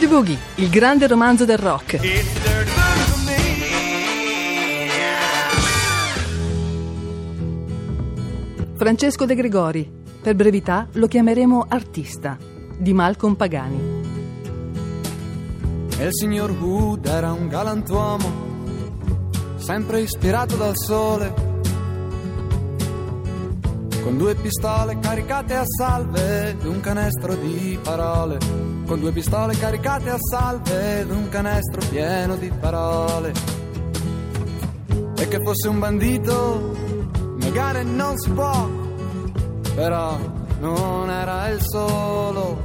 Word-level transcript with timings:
Dirty 0.00 0.14
Boogie, 0.14 0.38
il 0.54 0.70
grande 0.70 1.06
romanzo 1.06 1.44
del 1.44 1.58
rock. 1.58 1.98
Francesco 8.76 9.26
De 9.26 9.34
Gregori, 9.34 9.92
per 10.22 10.34
brevità 10.34 10.88
lo 10.92 11.06
chiameremo 11.06 11.66
artista, 11.68 12.38
di 12.78 12.94
Malcolm 12.94 13.34
Pagani. 13.34 14.00
E 15.98 16.04
il 16.06 16.14
signor 16.14 16.50
Wood 16.52 17.04
era 17.04 17.32
un 17.32 17.48
galantuomo, 17.48 18.32
sempre 19.56 20.00
ispirato 20.00 20.56
dal 20.56 20.78
sole 20.78 21.48
con 24.02 24.16
due 24.16 24.34
pistole 24.34 24.98
caricate 24.98 25.54
a 25.54 25.64
salve 25.66 26.48
ed 26.48 26.64
un 26.64 26.80
canestro 26.80 27.34
di 27.34 27.78
parole. 27.82 28.69
Con 28.90 28.98
due 28.98 29.12
pistole 29.12 29.56
caricate 29.56 30.10
a 30.10 30.16
salve 30.18 31.02
ed 31.02 31.10
un 31.12 31.28
canestro 31.28 31.80
pieno 31.90 32.34
di 32.34 32.50
parole. 32.50 33.32
E 35.16 35.28
che 35.28 35.40
fosse 35.44 35.68
un 35.68 35.78
bandito, 35.78 36.76
negare 37.36 37.84
non 37.84 38.18
si 38.18 38.30
può, 38.30 38.68
però 39.76 40.18
non 40.58 41.08
era 41.08 41.50
il 41.50 41.60
solo. 41.62 42.60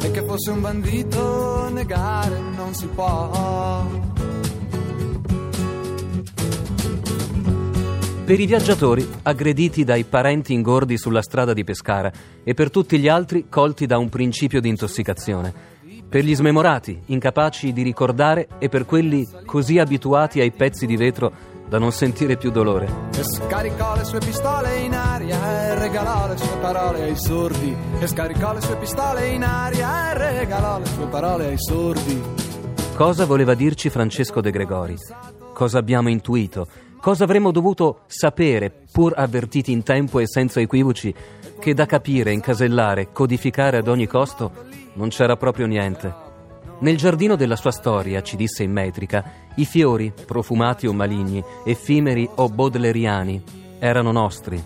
E 0.00 0.10
che 0.10 0.24
fosse 0.26 0.50
un 0.50 0.60
bandito, 0.60 1.68
negare 1.70 2.40
non 2.40 2.74
si 2.74 2.86
può. 2.88 4.11
Per 8.24 8.38
i 8.38 8.46
viaggiatori 8.46 9.06
aggrediti 9.24 9.82
dai 9.82 10.04
parenti 10.04 10.52
ingordi 10.52 10.96
sulla 10.96 11.22
strada 11.22 11.52
di 11.52 11.64
Pescara 11.64 12.10
e 12.44 12.54
per 12.54 12.70
tutti 12.70 12.96
gli 13.00 13.08
altri 13.08 13.46
colti 13.48 13.84
da 13.84 13.98
un 13.98 14.08
principio 14.08 14.60
di 14.60 14.68
intossicazione. 14.68 15.52
Per 16.08 16.22
gli 16.22 16.32
smemorati, 16.32 17.02
incapaci 17.06 17.72
di 17.72 17.82
ricordare 17.82 18.46
e 18.58 18.68
per 18.68 18.84
quelli 18.84 19.28
così 19.44 19.80
abituati 19.80 20.38
ai 20.38 20.52
pezzi 20.52 20.86
di 20.86 20.96
vetro 20.96 21.32
da 21.68 21.78
non 21.78 21.90
sentire 21.90 22.36
più 22.36 22.52
dolore. 22.52 23.08
E 23.12 23.24
scaricò 23.24 23.96
le 23.96 24.04
sue 24.04 24.20
pistole 24.20 24.76
in 24.78 24.94
aria 24.94 25.70
e 25.70 25.78
regalò 25.80 26.28
le 26.28 26.36
sue 26.36 26.56
parole 26.60 27.02
ai 27.02 27.16
sordi. 27.16 27.76
E 27.98 28.06
scaricò 28.06 28.54
le 28.54 28.60
sue 28.60 28.76
pistole 28.76 29.26
in 29.30 29.42
aria 29.42 30.12
e 30.12 30.38
regalò 30.38 30.78
le 30.78 30.86
sue 30.86 31.06
parole 31.06 31.46
ai 31.46 31.58
sordi. 31.58 32.22
Cosa 32.94 33.26
voleva 33.26 33.54
dirci 33.54 33.90
Francesco 33.90 34.40
De 34.40 34.52
Gregori? 34.52 34.96
Cosa 35.52 35.78
abbiamo 35.78 36.08
intuito? 36.08 36.91
Cosa 37.02 37.24
avremmo 37.24 37.50
dovuto 37.50 38.02
sapere, 38.06 38.72
pur 38.92 39.12
avvertiti 39.16 39.72
in 39.72 39.82
tempo 39.82 40.20
e 40.20 40.28
senza 40.28 40.60
equivoci, 40.60 41.12
che 41.58 41.74
da 41.74 41.84
capire, 41.84 42.30
incasellare, 42.30 43.10
codificare 43.10 43.78
ad 43.78 43.88
ogni 43.88 44.06
costo 44.06 44.52
non 44.92 45.08
c'era 45.08 45.36
proprio 45.36 45.66
niente? 45.66 46.14
Nel 46.78 46.96
giardino 46.96 47.34
della 47.34 47.56
sua 47.56 47.72
storia, 47.72 48.22
ci 48.22 48.36
disse 48.36 48.62
in 48.62 48.70
metrica, 48.70 49.24
i 49.56 49.64
fiori, 49.64 50.12
profumati 50.24 50.86
o 50.86 50.92
maligni, 50.92 51.42
effimeri 51.64 52.28
o 52.36 52.48
bodleriani, 52.48 53.42
erano 53.80 54.12
nostri. 54.12 54.62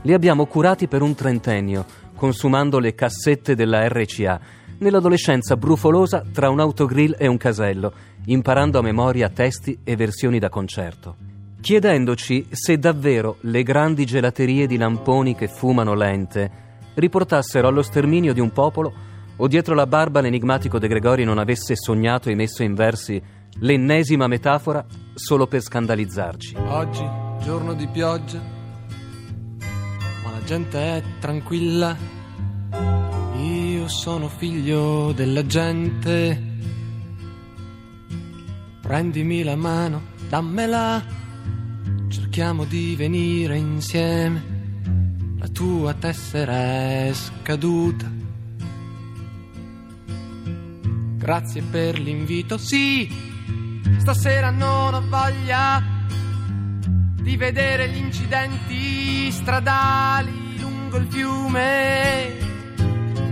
Li 0.00 0.14
abbiamo 0.14 0.46
curati 0.46 0.88
per 0.88 1.02
un 1.02 1.14
trentennio, 1.14 1.84
consumando 2.16 2.78
le 2.78 2.94
cassette 2.94 3.54
della 3.54 3.86
RCA, 3.86 4.40
nell'adolescenza 4.78 5.58
brufolosa 5.58 6.24
tra 6.32 6.48
un 6.48 6.58
autogrill 6.58 7.16
e 7.18 7.26
un 7.26 7.36
casello, 7.36 7.92
imparando 8.24 8.78
a 8.78 8.82
memoria 8.82 9.28
testi 9.28 9.80
e 9.84 9.94
versioni 9.94 10.38
da 10.38 10.48
concerto 10.48 11.29
chiedendoci 11.60 12.46
se 12.50 12.78
davvero 12.78 13.36
le 13.42 13.62
grandi 13.62 14.06
gelaterie 14.06 14.66
di 14.66 14.78
lamponi 14.78 15.34
che 15.34 15.46
fumano 15.46 15.94
lente 15.94 16.50
riportassero 16.94 17.68
allo 17.68 17.82
sterminio 17.82 18.32
di 18.32 18.40
un 18.40 18.50
popolo 18.50 18.92
o 19.36 19.46
dietro 19.46 19.74
la 19.74 19.86
barba 19.86 20.20
l'enigmatico 20.20 20.78
De 20.78 20.88
Gregori 20.88 21.24
non 21.24 21.38
avesse 21.38 21.76
sognato 21.76 22.28
e 22.30 22.34
messo 22.34 22.62
in 22.62 22.74
versi 22.74 23.22
l'ennesima 23.60 24.26
metafora 24.26 24.84
solo 25.14 25.46
per 25.46 25.60
scandalizzarci. 25.60 26.56
Oggi, 26.56 27.06
giorno 27.42 27.74
di 27.74 27.86
pioggia, 27.88 28.40
ma 30.22 30.30
la 30.30 30.42
gente 30.44 30.78
è 30.78 31.02
tranquilla. 31.20 31.96
Io 33.36 33.88
sono 33.88 34.28
figlio 34.28 35.12
della 35.12 35.44
gente. 35.46 36.48
Prendimi 38.80 39.42
la 39.42 39.56
mano, 39.56 40.02
dammela 40.28 41.19
cerchiamo 42.30 42.62
di 42.64 42.94
venire 42.94 43.56
insieme. 43.56 44.40
La 45.40 45.48
tua 45.48 45.94
tessera 45.94 46.52
è 46.52 47.10
scaduta. 47.12 48.08
Grazie 51.16 51.62
per 51.62 51.98
l'invito, 51.98 52.56
sì, 52.56 53.12
stasera 53.98 54.50
non 54.50 54.94
ho 54.94 55.02
voglia 55.08 55.82
di 57.20 57.36
vedere 57.36 57.88
gli 57.88 57.96
incidenti 57.96 59.32
stradali 59.32 60.56
lungo 60.60 60.98
il 60.98 61.06
fiume. 61.08 62.36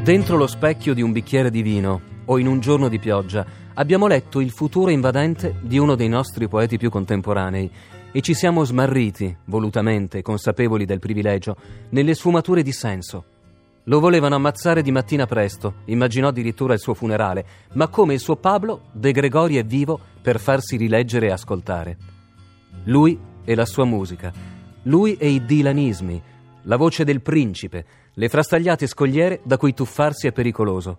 Dentro 0.02 0.36
lo 0.36 0.48
specchio 0.48 0.92
di 0.92 1.02
un 1.02 1.12
bicchiere 1.12 1.52
di 1.52 1.62
vino 1.62 2.00
o 2.24 2.36
in 2.36 2.48
un 2.48 2.58
giorno 2.58 2.88
di 2.88 2.98
pioggia 2.98 3.46
abbiamo 3.74 4.08
letto 4.08 4.40
il 4.40 4.50
futuro 4.50 4.90
invadente 4.90 5.54
di 5.62 5.78
uno 5.78 5.94
dei 5.94 6.08
nostri 6.08 6.48
poeti 6.48 6.78
più 6.78 6.90
contemporanei 6.90 7.70
e 8.12 8.20
ci 8.20 8.34
siamo 8.34 8.64
smarriti, 8.64 9.36
volutamente, 9.46 10.22
consapevoli 10.22 10.84
del 10.84 10.98
privilegio, 10.98 11.56
nelle 11.90 12.14
sfumature 12.14 12.62
di 12.62 12.72
senso. 12.72 13.24
Lo 13.84 14.00
volevano 14.00 14.34
ammazzare 14.34 14.82
di 14.82 14.90
mattina 14.90 15.26
presto, 15.26 15.76
immaginò 15.86 16.28
addirittura 16.28 16.74
il 16.74 16.80
suo 16.80 16.94
funerale, 16.94 17.44
ma 17.72 17.88
come 17.88 18.14
il 18.14 18.20
suo 18.20 18.36
Pablo, 18.36 18.82
De 18.92 19.12
Gregori 19.12 19.56
è 19.56 19.64
vivo 19.64 19.98
per 20.20 20.38
farsi 20.38 20.76
rileggere 20.76 21.26
e 21.26 21.32
ascoltare. 21.32 21.96
Lui 22.84 23.18
e 23.44 23.54
la 23.54 23.64
sua 23.64 23.84
musica, 23.84 24.32
lui 24.82 25.16
e 25.16 25.28
i 25.28 25.44
dilanismi, 25.44 26.22
la 26.62 26.76
voce 26.76 27.04
del 27.04 27.22
principe, 27.22 27.84
le 28.12 28.28
frastagliate 28.28 28.86
scogliere 28.86 29.40
da 29.42 29.56
cui 29.56 29.72
tuffarsi 29.72 30.26
è 30.26 30.32
pericoloso. 30.32 30.98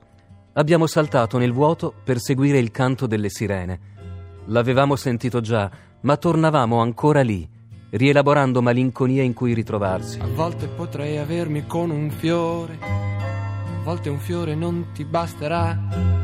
Abbiamo 0.53 0.87
saltato 0.87 1.37
nel 1.37 1.53
vuoto 1.53 1.93
per 2.03 2.19
seguire 2.19 2.57
il 2.57 2.71
canto 2.71 3.05
delle 3.05 3.29
sirene. 3.29 3.79
L'avevamo 4.45 4.95
sentito 4.95 5.41
già, 5.41 5.69
ma 6.01 6.17
tornavamo 6.17 6.79
ancora 6.79 7.21
lì, 7.21 7.47
rielaborando 7.91 8.61
malinconia 8.61 9.23
in 9.23 9.33
cui 9.33 9.53
ritrovarsi. 9.53 10.19
A 10.19 10.27
volte 10.27 10.67
potrei 10.67 11.17
avermi 11.17 11.65
con 11.65 11.89
un 11.89 12.09
fiore, 12.09 12.77
a 12.81 13.83
volte 13.83 14.09
un 14.09 14.19
fiore 14.19 14.55
non 14.55 14.87
ti 14.93 15.03
basterà. 15.03 16.17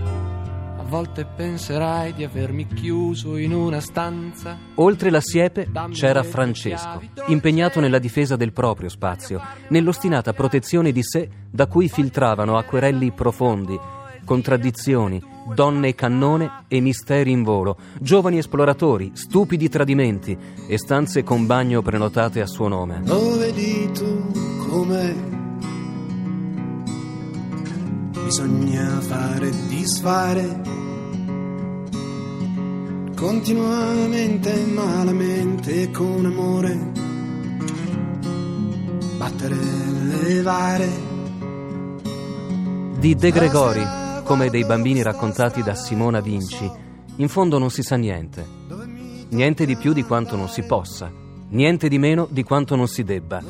A 0.77 0.87
volte 0.87 1.25
penserai 1.25 2.13
di 2.13 2.23
avermi 2.23 2.67
chiuso 2.67 3.37
in 3.37 3.53
una 3.53 3.79
stanza. 3.79 4.55
Oltre 4.75 5.09
la 5.09 5.19
siepe 5.19 5.67
c'era 5.89 6.21
Francesco, 6.21 7.01
impegnato 7.25 7.79
nella 7.79 7.97
difesa 7.97 8.35
del 8.35 8.53
proprio 8.53 8.87
spazio, 8.87 9.41
nell'ostinata 9.69 10.33
protezione 10.33 10.91
di 10.91 11.01
sé 11.01 11.27
da 11.49 11.65
cui 11.65 11.89
filtravano 11.89 12.55
acquerelli 12.55 13.11
profondi, 13.11 13.77
contraddizioni, 14.23 15.19
donne 15.53 15.93
cannone 15.93 16.65
e 16.67 16.79
misteri 16.79 17.31
in 17.31 17.43
volo, 17.43 17.77
giovani 17.99 18.37
esploratori, 18.37 19.11
stupidi 19.13 19.69
tradimenti 19.69 20.37
e 20.67 20.77
stanze 20.77 21.23
con 21.23 21.45
bagno 21.45 21.81
prenotate 21.81 22.41
a 22.41 22.47
suo 22.47 22.67
nome. 22.67 23.01
Lo 23.05 23.37
vedi 23.37 23.91
tu 23.93 24.31
come 24.69 25.13
bisogna 28.23 28.99
fare 29.01 29.47
e 29.47 29.53
disfare 29.67 30.61
continuamente, 33.15 34.65
malamente, 34.65 35.91
con 35.91 36.25
amore, 36.25 36.91
battere 39.17 39.55
e 39.55 40.23
levare. 40.23 41.13
Di 42.97 43.15
De 43.15 43.31
Gregori 43.31 44.03
come 44.25 44.49
dei 44.49 44.65
bambini 44.65 45.03
raccontati 45.03 45.61
da 45.61 45.75
Simona 45.75 46.19
Vinci, 46.19 46.67
in 47.17 47.27
fondo 47.29 47.59
non 47.59 47.69
si 47.69 47.83
sa 47.83 47.95
niente. 47.95 48.43
Niente 49.29 49.67
di 49.67 49.75
più 49.75 49.93
di 49.93 50.01
quanto 50.01 50.35
non 50.35 50.49
si 50.49 50.63
possa, 50.63 51.11
niente 51.49 51.87
di 51.87 51.99
meno 51.99 52.27
di 52.31 52.41
quanto 52.41 52.75
non 52.75 52.87
si 52.87 53.03
debba. 53.03 53.43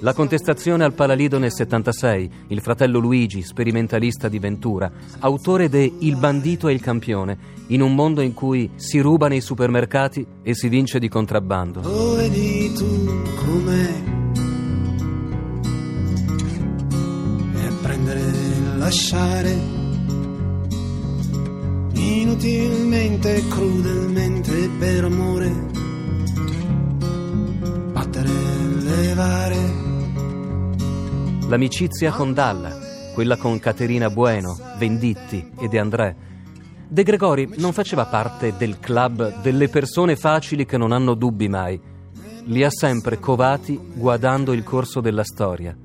La 0.00 0.12
contestazione 0.12 0.84
al 0.84 0.92
Palalido 0.92 1.38
nel 1.38 1.52
76, 1.52 2.30
il 2.48 2.60
fratello 2.60 2.98
Luigi, 2.98 3.40
sperimentalista 3.40 4.28
di 4.28 4.38
Ventura, 4.38 4.92
autore 5.20 5.70
de 5.70 5.90
Il 6.00 6.16
bandito 6.16 6.68
e 6.68 6.74
il 6.74 6.82
campione, 6.82 7.38
in 7.68 7.80
un 7.80 7.94
mondo 7.94 8.20
in 8.20 8.34
cui 8.34 8.72
si 8.74 9.00
ruba 9.00 9.28
nei 9.28 9.40
supermercati 9.40 10.26
e 10.42 10.54
si 10.54 10.68
vince 10.68 10.98
di 10.98 11.08
contrabbando. 11.08 11.80
Lo 11.80 12.14
vedi 12.16 12.70
tu 12.74 13.06
com'è? 13.36 14.02
E 17.56 17.72
prendere 17.80 18.20
e 18.20 18.76
lasciare 18.76 19.83
inutilmente, 22.20 23.46
crudelmente 23.48 24.68
per 24.78 25.04
amore, 25.04 25.50
battere 27.92 28.30
levare. 28.82 29.56
L'amicizia 31.48 32.12
con 32.12 32.32
Dalla, 32.32 32.78
quella 33.14 33.36
con 33.36 33.58
Caterina 33.58 34.10
Bueno, 34.10 34.56
Venditti 34.78 35.50
e 35.60 35.68
De 35.68 35.78
André. 35.78 36.16
De 36.88 37.02
Gregori 37.02 37.54
non 37.56 37.72
faceva 37.72 38.06
parte 38.06 38.54
del 38.56 38.78
club 38.78 39.40
delle 39.40 39.68
persone 39.68 40.16
facili 40.16 40.64
che 40.64 40.76
non 40.76 40.92
hanno 40.92 41.14
dubbi 41.14 41.48
mai. 41.48 41.80
Li 42.44 42.62
ha 42.62 42.70
sempre 42.70 43.18
covati 43.18 43.78
guardando 43.94 44.52
il 44.52 44.62
corso 44.62 45.00
della 45.00 45.24
storia, 45.24 45.76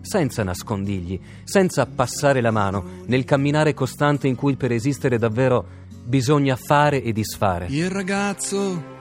senza 0.00 0.42
nascondigli, 0.42 1.20
senza 1.44 1.86
passare 1.86 2.40
la 2.40 2.50
mano 2.50 3.02
nel 3.06 3.24
camminare 3.24 3.74
costante 3.74 4.28
in 4.28 4.34
cui 4.34 4.56
per 4.56 4.72
esistere 4.72 5.18
davvero 5.18 5.86
bisogna 6.04 6.56
fare 6.56 7.02
e 7.02 7.12
disfare. 7.12 7.66
Il 7.68 7.90
ragazzo 7.90 8.96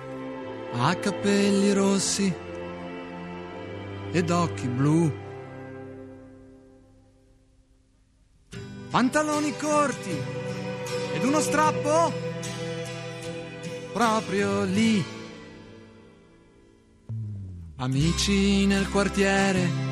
ha 0.73 0.95
capelli 0.95 1.73
rossi 1.73 2.33
ed 4.11 4.29
occhi 4.29 4.67
blu. 4.67 5.25
Pantaloni 8.89 9.53
corti 9.57 10.17
ed 11.13 11.23
uno 11.23 11.39
strappo 11.39 12.11
proprio 13.93 14.63
lì. 14.63 15.03
Amici 17.77 18.65
nel 18.65 18.89
quartiere 18.89 19.86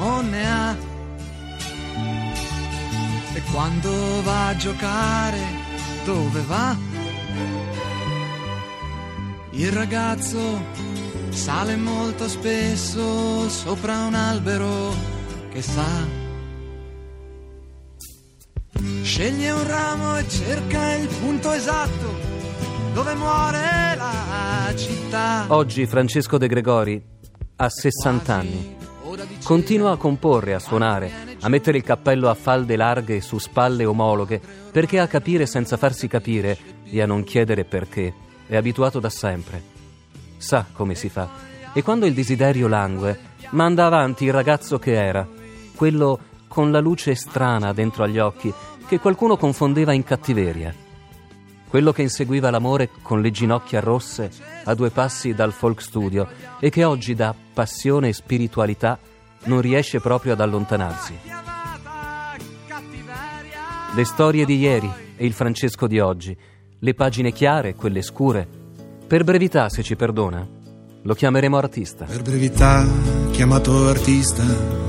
non 0.00 0.30
ne 0.30 0.50
ha. 0.50 0.76
E 3.34 3.42
quando 3.52 4.22
va 4.22 4.48
a 4.48 4.56
giocare, 4.56 5.38
dove 6.04 6.40
va? 6.42 6.76
Il 9.50 9.70
ragazzo 9.72 10.38
sale 11.28 11.76
molto 11.76 12.28
spesso 12.28 13.48
sopra 13.48 14.06
un 14.06 14.14
albero 14.14 14.94
che 15.50 15.60
sa. 15.60 16.18
Sceglie 19.02 19.50
un 19.50 19.66
ramo 19.66 20.16
e 20.16 20.28
cerca 20.28 20.94
il 20.94 21.08
punto 21.08 21.52
esatto 21.52 22.28
dove 22.94 23.14
muore 23.14 23.96
la 23.96 24.72
città. 24.74 25.44
Oggi 25.48 25.84
Francesco 25.86 26.38
De 26.38 26.46
Gregori 26.46 27.02
ha 27.56 27.68
60 27.68 28.34
anni. 28.34 28.79
Continua 29.50 29.90
a 29.90 29.96
comporre, 29.96 30.54
a 30.54 30.60
suonare, 30.60 31.10
a 31.40 31.48
mettere 31.48 31.78
il 31.78 31.82
cappello 31.82 32.28
a 32.28 32.34
falde 32.34 32.76
larghe 32.76 33.20
su 33.20 33.36
spalle 33.38 33.84
omologhe, 33.84 34.40
perché 34.70 35.00
a 35.00 35.08
capire 35.08 35.44
senza 35.44 35.76
farsi 35.76 36.06
capire 36.06 36.56
e 36.84 37.02
a 37.02 37.06
non 37.06 37.24
chiedere 37.24 37.64
perché 37.64 38.14
è 38.46 38.54
abituato 38.54 39.00
da 39.00 39.10
sempre. 39.10 39.60
Sa 40.36 40.66
come 40.72 40.94
si 40.94 41.08
fa. 41.08 41.28
E 41.72 41.82
quando 41.82 42.06
il 42.06 42.14
desiderio 42.14 42.68
langue, 42.68 43.18
manda 43.50 43.86
avanti 43.86 44.24
il 44.24 44.32
ragazzo 44.32 44.78
che 44.78 44.92
era, 44.92 45.26
quello 45.74 46.20
con 46.46 46.70
la 46.70 46.78
luce 46.78 47.16
strana 47.16 47.72
dentro 47.72 48.04
agli 48.04 48.20
occhi, 48.20 48.54
che 48.86 49.00
qualcuno 49.00 49.36
confondeva 49.36 49.92
in 49.92 50.04
cattiveria. 50.04 50.72
Quello 51.68 51.90
che 51.90 52.02
inseguiva 52.02 52.50
l'amore 52.50 52.90
con 53.02 53.20
le 53.20 53.32
ginocchia 53.32 53.80
rosse 53.80 54.30
a 54.62 54.74
due 54.74 54.90
passi 54.90 55.34
dal 55.34 55.52
folk 55.52 55.82
studio 55.82 56.28
e 56.60 56.70
che 56.70 56.84
oggi 56.84 57.16
da 57.16 57.34
passione 57.52 58.10
e 58.10 58.12
spiritualità 58.12 58.96
non 59.44 59.60
riesce 59.60 60.00
proprio 60.00 60.32
ad 60.32 60.40
allontanarsi. 60.40 61.18
Le 63.94 64.04
storie 64.04 64.44
di 64.44 64.58
ieri 64.58 64.90
e 65.16 65.24
il 65.24 65.32
Francesco 65.32 65.86
di 65.86 65.98
oggi, 65.98 66.36
le 66.78 66.94
pagine 66.94 67.32
chiare, 67.32 67.74
quelle 67.74 68.02
scure. 68.02 68.46
Per 69.06 69.24
brevità, 69.24 69.68
se 69.68 69.82
ci 69.82 69.96
perdona, 69.96 70.46
lo 71.02 71.14
chiameremo 71.14 71.56
artista. 71.56 72.04
Per 72.04 72.22
brevità, 72.22 72.86
chiamato 73.32 73.88
artista, 73.88 74.44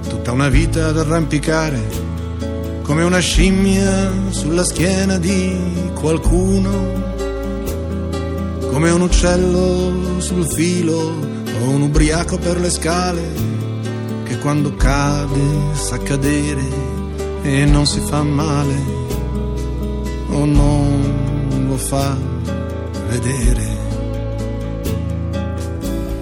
tutta 0.08 0.32
una 0.32 0.50
vita 0.50 0.88
ad 0.88 0.98
arrampicare 0.98 2.10
come 2.92 3.04
una 3.04 3.20
scimmia 3.20 4.12
sulla 4.32 4.64
schiena 4.66 5.18
di 5.18 5.92
qualcuno, 5.94 6.70
come 8.70 8.90
un 8.92 9.02
uccello 9.02 10.20
sul 10.20 10.46
filo 10.52 10.98
o 10.98 11.70
un 11.70 11.82
ubriaco 11.84 12.38
per 12.38 12.60
le 12.60 12.70
scale 12.70 13.52
quando 14.42 14.76
cade 14.76 15.40
sa 15.74 16.00
cadere 16.00 16.68
e 17.44 17.64
non 17.66 17.86
si 17.86 18.00
fa 18.00 18.24
male 18.24 18.76
o 20.30 20.46
non 20.46 21.68
lo 21.68 21.78
fa 21.78 22.18
vedere. 23.08 23.80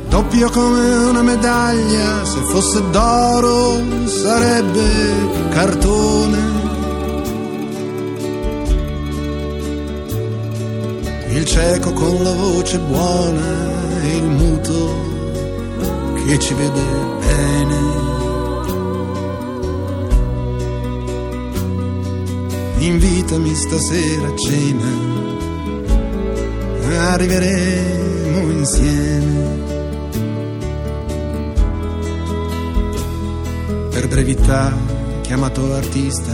Doppio 0.09 0.49
come 0.49 0.95
una 0.95 1.21
medaglia, 1.21 2.25
se 2.25 2.41
fosse 2.41 2.81
d'oro 2.89 3.79
sarebbe 4.05 5.49
cartone. 5.51 6.57
Il 11.29 11.45
cieco 11.45 11.93
con 11.93 12.21
la 12.21 12.33
voce 12.33 12.79
buona 12.79 14.01
e 14.01 14.17
il 14.17 14.23
muto 14.23 15.07
che 16.25 16.37
ci 16.37 16.53
vede 16.53 17.18
bene. 17.39 17.77
Invitami 22.79 23.55
stasera 23.55 24.27
a 24.27 24.35
cena, 24.35 24.89
arriveremo 27.11 28.51
insieme. 28.51 29.57
Per 33.89 34.07
brevità, 34.07 34.73
chiamato 35.21 35.73
artista, 35.73 36.33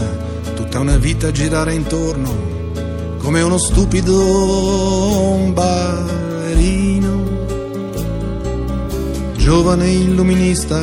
tutta 0.54 0.78
una 0.80 0.96
vita 0.96 1.28
a 1.28 1.32
girare 1.32 1.74
intorno, 1.74 2.32
come 3.18 3.42
uno 3.42 3.58
stupido 3.58 5.50
ballerino, 5.52 7.05
giovane 9.46 9.88
illuminista 9.88 10.82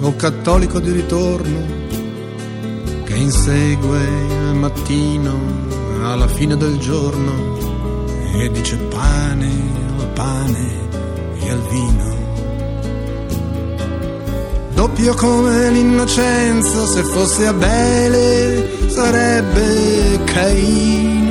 o 0.00 0.14
cattolico 0.14 0.78
di 0.78 0.92
ritorno, 0.92 1.58
che 3.02 3.16
insegue 3.16 3.98
il 3.98 4.54
mattino 4.54 5.36
alla 6.04 6.28
fine 6.28 6.56
del 6.56 6.78
giorno 6.78 7.32
e 8.32 8.48
dice 8.52 8.76
pane 8.76 9.50
al 9.98 10.08
pane 10.14 10.68
e 11.40 11.50
al 11.50 11.62
vino. 11.68 12.16
Doppio 14.74 15.14
come 15.14 15.70
l'innocenza, 15.70 16.86
se 16.86 17.02
fosse 17.02 17.48
Abele 17.48 18.88
sarebbe 18.88 20.22
Caino. 20.26 21.23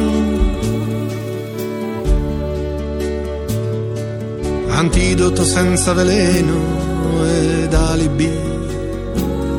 Antidoto 4.83 5.45
senza 5.45 5.93
veleno 5.93 6.59
ed 7.25 7.73
alibi 7.73 8.29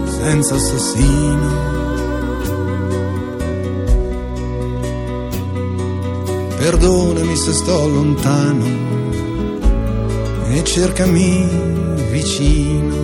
senza 0.06 0.56
assassino. 0.56 1.48
Perdonami 6.58 7.36
se 7.36 7.54
sto 7.54 7.88
lontano 7.88 8.66
e 10.50 10.62
cercami 10.62 11.48
vicino. 12.10 13.03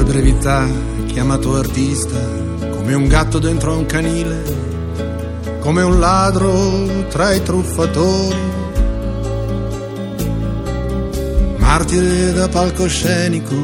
Per 0.00 0.04
brevità 0.04 0.66
chiamato 1.06 1.56
artista, 1.56 2.18
come 2.70 2.94
un 2.94 3.06
gatto 3.06 3.38
dentro 3.38 3.72
a 3.72 3.76
un 3.76 3.86
canile, 3.86 4.42
come 5.60 5.82
un 5.82 5.98
ladro 5.98 7.06
tra 7.08 7.32
i 7.32 7.42
truffatori. 7.42 8.58
Martire 11.58 12.32
da 12.32 12.48
palcoscenico 12.48 13.54